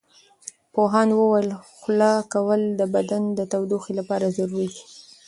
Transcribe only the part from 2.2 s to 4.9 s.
کول د بدن د تودوخې لپاره ضروري دي.